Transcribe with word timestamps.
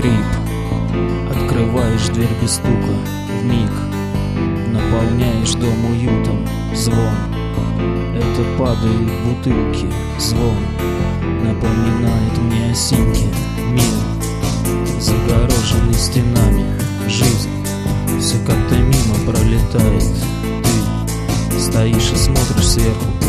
Открываешь 0.00 2.08
дверь 2.14 2.32
без 2.40 2.52
стука, 2.52 2.96
в 3.28 3.44
миг 3.44 3.70
Наполняешь 4.72 5.52
дом 5.52 5.84
уютом, 5.90 6.48
звон. 6.74 7.14
Это 8.14 8.42
падают 8.56 9.10
бутылки, 9.26 9.92
звон 10.18 10.56
Напоминает 11.44 12.38
мне 12.38 12.70
осинки, 12.70 13.28
мир 13.58 13.92
Загороженный 14.98 15.92
стенами, 15.92 16.64
жизнь 17.06 17.50
Все 18.18 18.38
как-то 18.46 18.76
мимо 18.76 19.16
пролетает. 19.26 20.14
Ты 21.50 21.60
стоишь 21.60 22.12
и 22.12 22.16
смотришь 22.16 22.68
сверху 22.68 23.19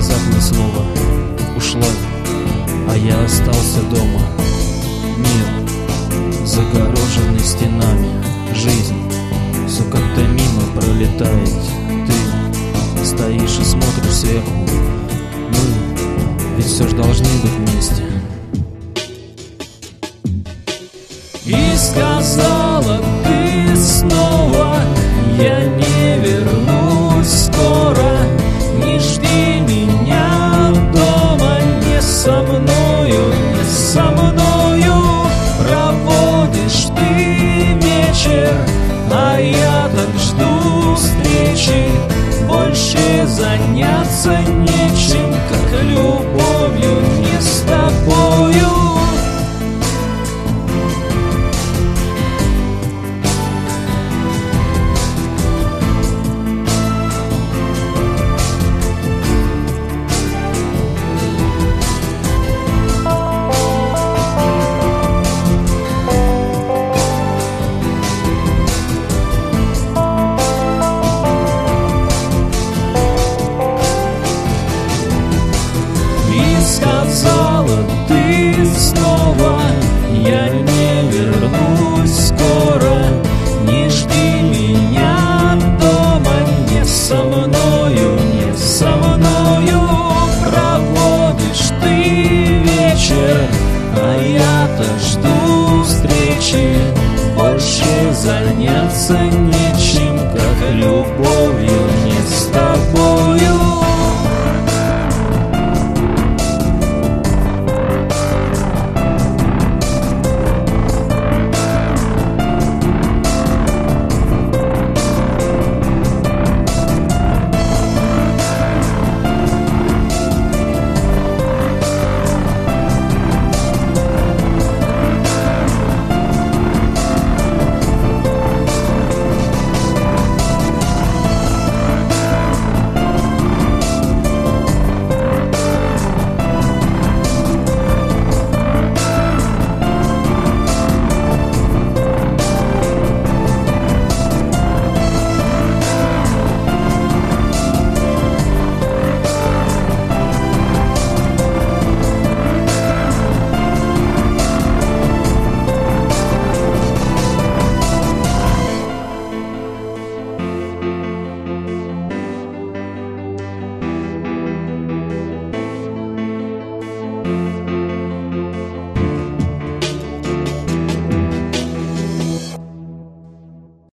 Сказав 0.00 0.34
ни 0.34 0.40
слова, 0.40 0.86
ушла 1.56 1.88
А 2.88 2.96
я 2.96 3.22
остался 3.22 3.82
дома. 3.90 4.22
Мир, 5.18 6.46
загороженный 6.46 7.40
стенами 7.40 8.08
Жизнь, 8.54 8.96
все 9.68 9.82
как-то 9.82 10.22
мимо 10.22 10.62
пролетает. 10.74 11.50
Ты 12.96 13.04
стоишь 13.04 13.58
и 13.60 13.64
смотришь 13.64 14.14
сверху. 14.14 14.66
Мы 15.50 16.56
ведь 16.56 16.66
все 16.66 16.88
ж 16.88 16.92
должны 16.92 17.28
быть 17.42 17.70
вместе. 17.70 18.04
И 21.44 21.76
сказала 21.76 23.02
ты 23.22 23.76
снова 23.76 24.76
Я 25.38 25.66
не 25.66 26.22
вернусь 26.24 26.69
ничем, 44.48 45.34
как 45.48 45.82
любовью 45.82 47.00
не 47.20 47.40
стать. 47.40 47.79
заняться 98.20 99.14
нечем. 99.14 99.79